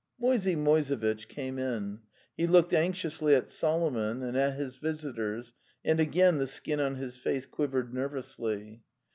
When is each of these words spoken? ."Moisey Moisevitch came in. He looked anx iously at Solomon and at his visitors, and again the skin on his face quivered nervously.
."Moisey 0.19 0.55
Moisevitch 0.55 1.27
came 1.27 1.59
in. 1.59 1.99
He 2.35 2.47
looked 2.47 2.73
anx 2.73 3.03
iously 3.03 3.37
at 3.37 3.51
Solomon 3.51 4.23
and 4.23 4.35
at 4.35 4.55
his 4.55 4.77
visitors, 4.77 5.53
and 5.85 5.99
again 5.99 6.39
the 6.39 6.47
skin 6.47 6.79
on 6.79 6.95
his 6.95 7.17
face 7.17 7.45
quivered 7.45 7.93
nervously. 7.93 8.81